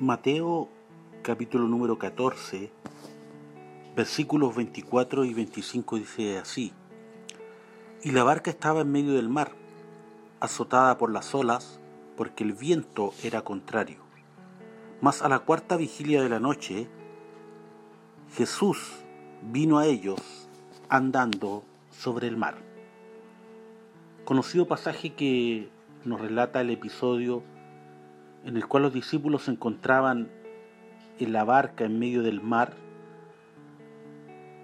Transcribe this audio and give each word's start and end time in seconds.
Mateo 0.00 0.66
capítulo 1.22 1.68
número 1.68 1.98
14, 1.98 2.72
versículos 3.94 4.56
24 4.56 5.26
y 5.26 5.34
25 5.34 5.96
dice 5.96 6.38
así, 6.38 6.72
y 8.02 8.12
la 8.12 8.24
barca 8.24 8.50
estaba 8.50 8.80
en 8.80 8.90
medio 8.90 9.12
del 9.12 9.28
mar, 9.28 9.52
azotada 10.40 10.96
por 10.96 11.12
las 11.12 11.34
olas, 11.34 11.80
porque 12.16 12.44
el 12.44 12.54
viento 12.54 13.12
era 13.22 13.42
contrario. 13.42 13.98
Mas 15.02 15.20
a 15.20 15.28
la 15.28 15.40
cuarta 15.40 15.76
vigilia 15.76 16.22
de 16.22 16.30
la 16.30 16.40
noche, 16.40 16.88
Jesús 18.34 19.04
vino 19.52 19.78
a 19.78 19.84
ellos 19.84 20.48
andando 20.88 21.62
sobre 21.90 22.26
el 22.26 22.38
mar. 22.38 22.56
Conocido 24.24 24.66
pasaje 24.66 25.12
que 25.12 25.68
nos 26.06 26.22
relata 26.22 26.62
el 26.62 26.70
episodio 26.70 27.42
en 28.44 28.56
el 28.56 28.66
cual 28.66 28.84
los 28.84 28.92
discípulos 28.92 29.44
se 29.44 29.52
encontraban 29.52 30.30
en 31.18 31.32
la 31.32 31.44
barca 31.44 31.84
en 31.84 31.98
medio 31.98 32.22
del 32.22 32.40
mar 32.40 32.74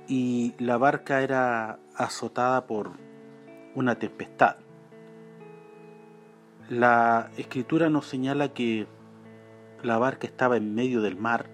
y 0.09 0.55
la 0.59 0.77
barca 0.79 1.23
era 1.23 1.79
azotada 1.95 2.67
por 2.67 2.93
una 3.75 3.99
tempestad. 3.99 4.57
La 6.69 7.31
escritura 7.37 7.91
nos 7.91 8.07
señala 8.07 8.49
que 8.49 8.87
la 9.83 9.99
barca 9.99 10.27
estaba 10.27 10.57
en 10.57 10.75
medio 10.75 11.01
del 11.03 11.17
mar 11.17 11.47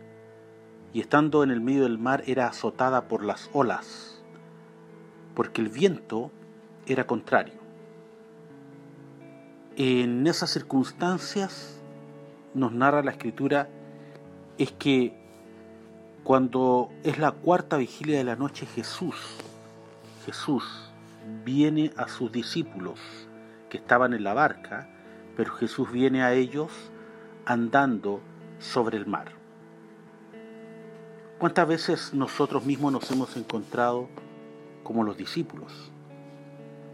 y 0.92 1.00
estando 1.00 1.42
en 1.42 1.50
el 1.50 1.60
medio 1.60 1.82
del 1.82 1.98
mar 1.98 2.22
era 2.26 2.46
azotada 2.46 3.08
por 3.08 3.24
las 3.24 3.50
olas, 3.52 4.22
porque 5.34 5.60
el 5.60 5.68
viento 5.68 6.30
era 6.86 7.06
contrario. 7.06 7.60
En 9.76 10.26
esas 10.26 10.50
circunstancias 10.50 11.81
nos 12.54 12.72
narra 12.72 13.02
la 13.02 13.12
escritura 13.12 13.68
es 14.58 14.72
que 14.72 15.14
cuando 16.24 16.90
es 17.02 17.18
la 17.18 17.32
cuarta 17.32 17.76
vigilia 17.76 18.18
de 18.18 18.24
la 18.24 18.36
noche 18.36 18.66
Jesús, 18.66 19.16
Jesús 20.24 20.92
viene 21.44 21.92
a 21.96 22.08
sus 22.08 22.30
discípulos 22.30 23.00
que 23.68 23.78
estaban 23.78 24.12
en 24.12 24.24
la 24.24 24.34
barca, 24.34 24.88
pero 25.36 25.52
Jesús 25.54 25.90
viene 25.90 26.22
a 26.22 26.32
ellos 26.32 26.70
andando 27.44 28.20
sobre 28.58 28.98
el 28.98 29.06
mar. 29.06 29.32
¿Cuántas 31.38 31.66
veces 31.66 32.14
nosotros 32.14 32.64
mismos 32.64 32.92
nos 32.92 33.10
hemos 33.10 33.36
encontrado 33.36 34.08
como 34.84 35.02
los 35.02 35.16
discípulos, 35.16 35.90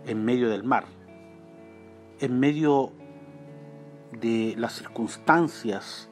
en 0.07 0.25
medio 0.25 0.49
del 0.49 0.65
mar, 0.65 0.87
en 2.21 2.41
medio 2.41 2.93
de 4.13 4.55
las 4.57 4.75
circunstancias 4.75 6.09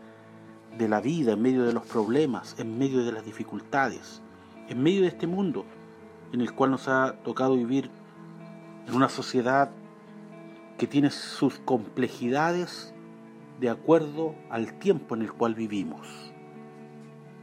de 0.77 0.89
la 0.89 1.01
vida, 1.01 1.33
en 1.33 1.43
medio 1.43 1.65
de 1.65 1.73
los 1.73 1.87
problemas, 1.87 2.55
en 2.59 2.79
medio 2.79 3.05
de 3.05 3.13
las 3.13 3.25
dificultades, 3.25 4.23
en 4.69 4.83
medio 4.83 5.03
de 5.03 5.09
este 5.09 5.27
mundo 5.27 5.65
en 6.33 6.41
el 6.41 6.53
cual 6.53 6.73
nos 6.73 6.89
ha 6.89 7.15
tocado 7.25 7.57
vivir 7.57 7.91
en 8.87 8.95
una 8.95 9.09
sociedad 9.09 9.71
que 10.79 10.87
tiene 10.87 11.11
sus 11.11 11.59
complejidades 11.61 12.93
de 13.61 13.71
acuerdo 13.71 14.35
al 14.51 14.75
tiempo 14.79 15.15
en 15.15 15.23
el 15.23 15.33
cual 15.33 15.55
vivimos. 15.55 16.07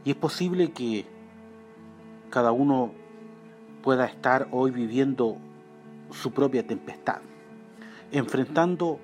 Y 0.04 0.10
es 0.10 0.16
posible 0.16 0.72
que 0.72 1.06
cada 2.30 2.52
uno 2.52 2.92
pueda 3.82 4.06
estar 4.06 4.48
hoy 4.50 4.70
viviendo 4.70 5.38
su 6.10 6.32
propia 6.32 6.66
tempestad, 6.66 7.20
enfrentando 8.12 9.00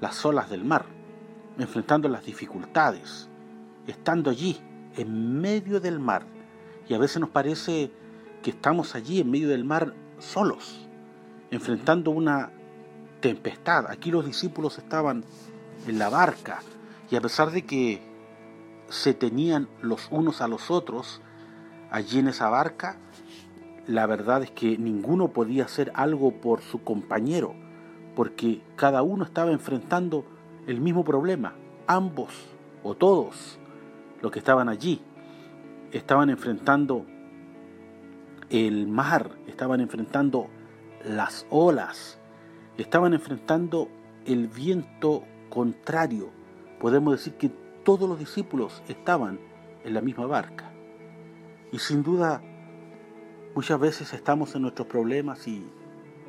las 0.00 0.24
olas 0.24 0.50
del 0.50 0.64
mar, 0.64 0.86
enfrentando 1.58 2.08
las 2.08 2.24
dificultades, 2.24 3.28
estando 3.86 4.30
allí, 4.30 4.60
en 4.96 5.40
medio 5.40 5.80
del 5.80 5.98
mar. 5.98 6.26
Y 6.88 6.94
a 6.94 6.98
veces 6.98 7.20
nos 7.20 7.30
parece 7.30 7.90
que 8.42 8.50
estamos 8.50 8.94
allí, 8.94 9.20
en 9.20 9.30
medio 9.30 9.48
del 9.48 9.64
mar, 9.64 9.94
solos, 10.18 10.86
enfrentando 11.50 12.10
una 12.10 12.50
tempestad. 13.20 13.86
Aquí 13.90 14.10
los 14.10 14.24
discípulos 14.24 14.78
estaban 14.78 15.24
en 15.86 15.98
la 15.98 16.08
barca 16.08 16.60
y 17.10 17.16
a 17.16 17.20
pesar 17.20 17.50
de 17.50 17.62
que 17.62 18.02
se 18.88 19.14
tenían 19.14 19.68
los 19.82 20.08
unos 20.10 20.40
a 20.40 20.48
los 20.48 20.70
otros 20.70 21.20
allí 21.90 22.18
en 22.18 22.28
esa 22.28 22.48
barca, 22.48 22.98
la 23.86 24.06
verdad 24.06 24.42
es 24.42 24.50
que 24.50 24.78
ninguno 24.78 25.28
podía 25.28 25.64
hacer 25.64 25.92
algo 25.94 26.40
por 26.40 26.60
su 26.60 26.82
compañero 26.82 27.54
porque 28.16 28.62
cada 28.74 29.02
uno 29.02 29.24
estaba 29.24 29.52
enfrentando 29.52 30.24
el 30.66 30.80
mismo 30.80 31.04
problema. 31.04 31.54
Ambos 31.86 32.32
o 32.82 32.96
todos 32.96 33.60
los 34.22 34.32
que 34.32 34.40
estaban 34.40 34.68
allí 34.68 35.00
estaban 35.92 36.30
enfrentando 36.30 37.04
el 38.50 38.88
mar, 38.88 39.30
estaban 39.46 39.80
enfrentando 39.80 40.48
las 41.04 41.46
olas, 41.50 42.18
estaban 42.78 43.12
enfrentando 43.12 43.88
el 44.24 44.48
viento 44.48 45.22
contrario. 45.50 46.30
Podemos 46.80 47.12
decir 47.12 47.34
que 47.34 47.50
todos 47.84 48.08
los 48.08 48.18
discípulos 48.18 48.82
estaban 48.88 49.38
en 49.84 49.94
la 49.94 50.00
misma 50.00 50.26
barca. 50.26 50.72
Y 51.70 51.78
sin 51.78 52.02
duda, 52.02 52.40
muchas 53.54 53.78
veces 53.78 54.12
estamos 54.14 54.54
en 54.54 54.62
nuestros 54.62 54.88
problemas 54.88 55.46
y 55.46 55.66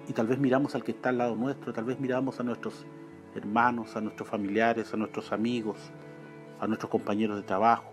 y 0.07 0.13
tal 0.13 0.27
vez 0.27 0.39
miramos 0.39 0.75
al 0.75 0.83
que 0.83 0.91
está 0.91 1.09
al 1.09 1.17
lado 1.17 1.35
nuestro, 1.35 1.73
tal 1.73 1.85
vez 1.85 1.99
miramos 1.99 2.39
a 2.39 2.43
nuestros 2.43 2.85
hermanos, 3.35 3.95
a 3.95 4.01
nuestros 4.01 4.27
familiares, 4.27 4.93
a 4.93 4.97
nuestros 4.97 5.31
amigos, 5.31 5.77
a 6.59 6.67
nuestros 6.67 6.89
compañeros 6.89 7.37
de 7.37 7.43
trabajo. 7.43 7.91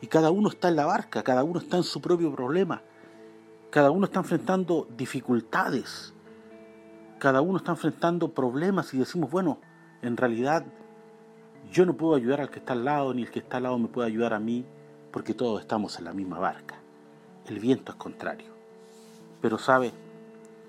Y 0.00 0.08
cada 0.08 0.30
uno 0.30 0.48
está 0.48 0.68
en 0.68 0.76
la 0.76 0.86
barca, 0.86 1.22
cada 1.22 1.44
uno 1.44 1.60
está 1.60 1.76
en 1.76 1.84
su 1.84 2.00
propio 2.00 2.34
problema, 2.34 2.82
cada 3.70 3.90
uno 3.90 4.06
está 4.06 4.18
enfrentando 4.18 4.88
dificultades, 4.96 6.12
cada 7.18 7.40
uno 7.40 7.58
está 7.58 7.70
enfrentando 7.70 8.34
problemas 8.34 8.92
y 8.94 8.98
decimos, 8.98 9.30
bueno, 9.30 9.60
en 10.02 10.16
realidad 10.16 10.64
yo 11.70 11.86
no 11.86 11.96
puedo 11.96 12.16
ayudar 12.16 12.40
al 12.40 12.50
que 12.50 12.58
está 12.58 12.72
al 12.72 12.84
lado, 12.84 13.14
ni 13.14 13.22
el 13.22 13.30
que 13.30 13.38
está 13.38 13.58
al 13.58 13.62
lado 13.62 13.78
me 13.78 13.88
puede 13.88 14.08
ayudar 14.08 14.34
a 14.34 14.40
mí, 14.40 14.66
porque 15.12 15.34
todos 15.34 15.60
estamos 15.60 15.98
en 15.98 16.06
la 16.06 16.12
misma 16.12 16.40
barca. 16.40 16.80
El 17.46 17.60
viento 17.60 17.92
es 17.92 17.98
contrario. 17.98 18.48
Pero 19.40 19.58
sabe, 19.58 19.92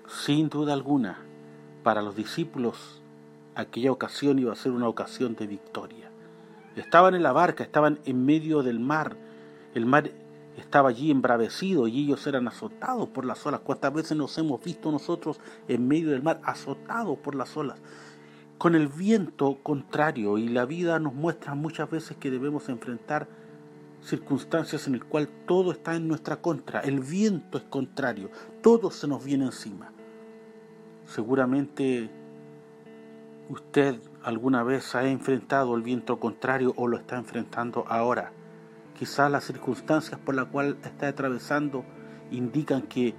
sin 0.08 0.48
duda 0.48 0.72
alguna, 0.72 1.18
para 1.82 2.02
los 2.02 2.16
discípulos 2.16 3.02
aquella 3.54 3.92
ocasión 3.92 4.38
iba 4.38 4.52
a 4.52 4.56
ser 4.56 4.72
una 4.72 4.88
ocasión 4.88 5.34
de 5.36 5.46
victoria. 5.46 6.10
Estaban 6.76 7.14
en 7.14 7.22
la 7.22 7.32
barca, 7.32 7.62
estaban 7.62 8.00
en 8.04 8.24
medio 8.24 8.62
del 8.62 8.80
mar. 8.80 9.16
El 9.74 9.86
mar 9.86 10.10
estaba 10.56 10.88
allí 10.88 11.10
embravecido 11.10 11.86
y 11.86 12.04
ellos 12.04 12.26
eran 12.26 12.48
azotados 12.48 13.08
por 13.08 13.24
las 13.24 13.44
olas. 13.46 13.60
¿Cuántas 13.60 13.92
veces 13.92 14.16
nos 14.16 14.36
hemos 14.38 14.62
visto 14.62 14.90
nosotros 14.90 15.40
en 15.68 15.86
medio 15.86 16.10
del 16.10 16.22
mar 16.22 16.40
azotados 16.44 17.18
por 17.18 17.34
las 17.34 17.56
olas? 17.56 17.78
Con 18.58 18.74
el 18.74 18.88
viento 18.88 19.58
contrario 19.62 20.38
y 20.38 20.48
la 20.48 20.64
vida 20.64 20.98
nos 20.98 21.14
muestra 21.14 21.54
muchas 21.54 21.90
veces 21.90 22.16
que 22.16 22.30
debemos 22.30 22.68
enfrentar 22.68 23.28
circunstancias 24.04 24.86
en 24.86 24.94
el 24.94 25.04
cual 25.04 25.28
todo 25.46 25.72
está 25.72 25.96
en 25.96 26.08
nuestra 26.08 26.36
contra, 26.36 26.80
el 26.80 27.00
viento 27.00 27.58
es 27.58 27.64
contrario, 27.64 28.30
todo 28.62 28.90
se 28.90 29.08
nos 29.08 29.24
viene 29.24 29.46
encima. 29.46 29.92
Seguramente 31.06 32.10
usted 33.48 34.00
alguna 34.22 34.62
vez 34.62 34.94
ha 34.94 35.06
enfrentado 35.06 35.74
el 35.74 35.82
viento 35.82 36.18
contrario 36.18 36.72
o 36.76 36.86
lo 36.86 36.96
está 36.96 37.16
enfrentando 37.16 37.84
ahora. 37.88 38.32
Quizás 38.98 39.30
las 39.30 39.44
circunstancias 39.44 40.20
por 40.20 40.34
las 40.34 40.46
cuales 40.46 40.76
está 40.84 41.08
atravesando 41.08 41.84
indican 42.30 42.82
que 42.82 43.14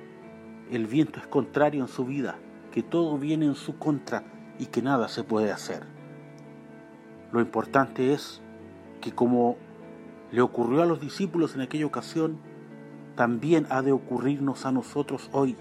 el 0.72 0.88
viento 0.88 1.20
es 1.20 1.28
contrario 1.28 1.82
en 1.82 1.88
su 1.88 2.06
vida, 2.06 2.38
que 2.72 2.82
todo 2.82 3.18
viene 3.18 3.46
en 3.46 3.56
su 3.56 3.78
contra 3.78 4.24
y 4.58 4.68
que 4.68 4.82
nada 4.82 5.08
se 5.10 5.24
puede 5.24 5.52
hacer. 5.52 5.84
Lo 7.32 7.42
importante 7.42 8.14
es 8.14 8.42
que 9.02 9.12
como 9.12 9.58
le 10.32 10.42
ocurrió 10.42 10.82
a 10.82 10.86
los 10.86 11.00
discípulos 11.00 11.56
en 11.56 11.62
aquella 11.62 11.86
ocasión, 11.86 12.40
también 13.16 13.66
ha 13.70 13.82
de 13.82 13.92
ocurrirnos 13.92 14.66
a 14.66 14.72
nosotros 14.72 15.30
hoy 15.32 15.56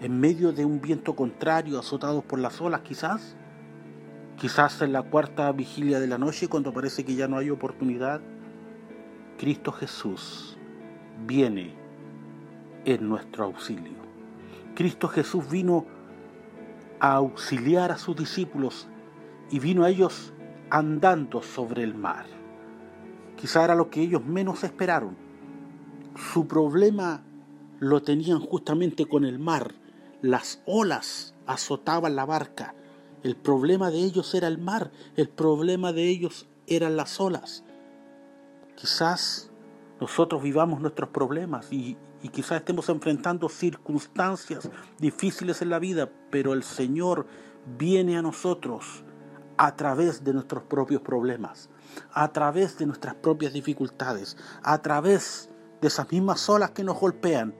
en 0.00 0.20
medio 0.20 0.52
de 0.52 0.64
un 0.64 0.80
viento 0.80 1.16
contrario, 1.16 1.78
azotados 1.78 2.24
por 2.24 2.38
las 2.38 2.60
olas 2.60 2.82
quizás, 2.82 3.36
quizás 4.36 4.82
en 4.82 4.92
la 4.92 5.02
cuarta 5.02 5.50
vigilia 5.52 6.00
de 6.00 6.06
la 6.06 6.18
noche, 6.18 6.48
cuando 6.48 6.72
parece 6.72 7.04
que 7.04 7.14
ya 7.14 7.28
no 7.28 7.38
hay 7.38 7.50
oportunidad, 7.50 8.20
Cristo 9.38 9.72
Jesús 9.72 10.58
viene 11.26 11.74
en 12.84 13.08
nuestro 13.08 13.44
auxilio. 13.44 13.96
Cristo 14.74 15.08
Jesús 15.08 15.48
vino 15.50 15.86
a 17.00 17.14
auxiliar 17.14 17.90
a 17.90 17.98
sus 17.98 18.16
discípulos 18.16 18.88
y 19.50 19.58
vino 19.58 19.84
a 19.84 19.90
ellos 19.90 20.32
andando 20.70 21.42
sobre 21.42 21.82
el 21.82 21.94
mar. 21.94 22.26
Quizá 23.46 23.62
era 23.62 23.76
lo 23.76 23.90
que 23.90 24.02
ellos 24.02 24.24
menos 24.24 24.64
esperaron. 24.64 25.16
Su 26.32 26.48
problema 26.48 27.22
lo 27.78 28.02
tenían 28.02 28.40
justamente 28.40 29.06
con 29.06 29.24
el 29.24 29.38
mar, 29.38 29.72
las 30.20 30.60
olas 30.66 31.32
azotaban 31.46 32.16
la 32.16 32.24
barca. 32.24 32.74
El 33.22 33.36
problema 33.36 33.92
de 33.92 33.98
ellos 33.98 34.34
era 34.34 34.48
el 34.48 34.58
mar, 34.58 34.90
el 35.14 35.28
problema 35.28 35.92
de 35.92 36.08
ellos 36.08 36.48
eran 36.66 36.96
las 36.96 37.20
olas. 37.20 37.62
Quizás 38.74 39.48
nosotros 40.00 40.42
vivamos 40.42 40.80
nuestros 40.80 41.10
problemas 41.10 41.72
y, 41.72 41.96
y 42.24 42.30
quizás 42.30 42.58
estemos 42.58 42.88
enfrentando 42.88 43.48
circunstancias 43.48 44.68
difíciles 44.98 45.62
en 45.62 45.70
la 45.70 45.78
vida, 45.78 46.10
pero 46.32 46.52
el 46.52 46.64
Señor 46.64 47.28
viene 47.78 48.16
a 48.16 48.22
nosotros 48.22 49.04
a 49.56 49.74
través 49.76 50.24
de 50.24 50.32
nuestros 50.32 50.64
propios 50.64 51.02
problemas, 51.02 51.68
a 52.12 52.28
través 52.32 52.78
de 52.78 52.86
nuestras 52.86 53.14
propias 53.14 53.52
dificultades, 53.52 54.36
a 54.62 54.78
través 54.82 55.50
de 55.80 55.88
esas 55.88 56.10
mismas 56.10 56.48
olas 56.48 56.70
que 56.70 56.84
nos 56.84 56.98
golpean. 56.98 57.54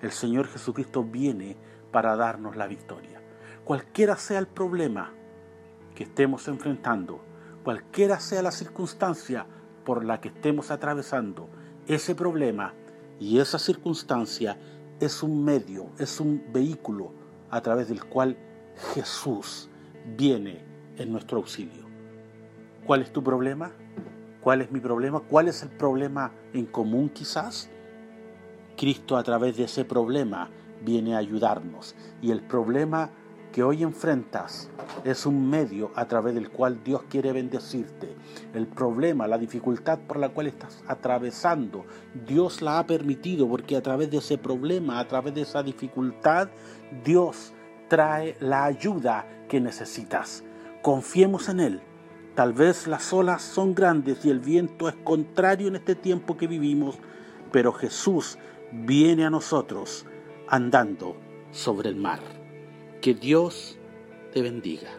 El 0.00 0.12
Señor 0.12 0.46
Jesucristo 0.48 1.04
viene 1.04 1.56
para 1.92 2.16
darnos 2.16 2.56
la 2.56 2.66
victoria. 2.66 3.20
Cualquiera 3.64 4.16
sea 4.16 4.38
el 4.38 4.46
problema 4.46 5.12
que 5.94 6.04
estemos 6.04 6.48
enfrentando, 6.48 7.20
cualquiera 7.64 8.20
sea 8.20 8.42
la 8.42 8.52
circunstancia 8.52 9.46
por 9.84 10.04
la 10.04 10.20
que 10.20 10.28
estemos 10.28 10.70
atravesando, 10.70 11.48
ese 11.86 12.14
problema 12.14 12.74
y 13.18 13.38
esa 13.38 13.58
circunstancia 13.58 14.58
es 15.00 15.22
un 15.22 15.44
medio, 15.44 15.90
es 15.98 16.20
un 16.20 16.44
vehículo 16.52 17.12
a 17.50 17.60
través 17.60 17.88
del 17.88 18.04
cual 18.04 18.36
Jesús 18.94 19.68
viene 20.16 20.69
en 21.00 21.12
nuestro 21.12 21.38
auxilio. 21.38 21.86
¿Cuál 22.86 23.02
es 23.02 23.12
tu 23.12 23.22
problema? 23.22 23.72
¿Cuál 24.40 24.62
es 24.62 24.70
mi 24.70 24.80
problema? 24.80 25.20
¿Cuál 25.20 25.48
es 25.48 25.62
el 25.62 25.70
problema 25.70 26.32
en 26.52 26.66
común 26.66 27.08
quizás? 27.08 27.70
Cristo 28.76 29.16
a 29.16 29.22
través 29.22 29.56
de 29.56 29.64
ese 29.64 29.84
problema 29.84 30.50
viene 30.82 31.14
a 31.14 31.18
ayudarnos 31.18 31.94
y 32.22 32.30
el 32.30 32.40
problema 32.42 33.10
que 33.52 33.62
hoy 33.62 33.82
enfrentas 33.82 34.70
es 35.04 35.26
un 35.26 35.50
medio 35.50 35.90
a 35.94 36.06
través 36.06 36.34
del 36.34 36.50
cual 36.50 36.82
Dios 36.84 37.02
quiere 37.08 37.32
bendecirte. 37.32 38.14
El 38.54 38.66
problema, 38.66 39.26
la 39.26 39.38
dificultad 39.38 39.98
por 39.98 40.18
la 40.18 40.28
cual 40.28 40.46
estás 40.46 40.82
atravesando, 40.86 41.84
Dios 42.26 42.62
la 42.62 42.78
ha 42.78 42.86
permitido 42.86 43.48
porque 43.48 43.76
a 43.76 43.82
través 43.82 44.10
de 44.10 44.18
ese 44.18 44.38
problema, 44.38 45.00
a 45.00 45.08
través 45.08 45.34
de 45.34 45.42
esa 45.42 45.62
dificultad, 45.62 46.48
Dios 47.04 47.52
trae 47.88 48.36
la 48.40 48.64
ayuda 48.64 49.26
que 49.48 49.60
necesitas. 49.60 50.44
Confiemos 50.82 51.48
en 51.48 51.60
Él. 51.60 51.80
Tal 52.34 52.52
vez 52.54 52.86
las 52.86 53.12
olas 53.12 53.42
son 53.42 53.74
grandes 53.74 54.24
y 54.24 54.30
el 54.30 54.40
viento 54.40 54.88
es 54.88 54.94
contrario 55.04 55.68
en 55.68 55.76
este 55.76 55.94
tiempo 55.94 56.36
que 56.36 56.46
vivimos, 56.46 56.98
pero 57.52 57.72
Jesús 57.72 58.38
viene 58.72 59.24
a 59.26 59.30
nosotros 59.30 60.06
andando 60.48 61.16
sobre 61.50 61.90
el 61.90 61.96
mar. 61.96 62.20
Que 63.02 63.14
Dios 63.14 63.78
te 64.32 64.40
bendiga. 64.42 64.90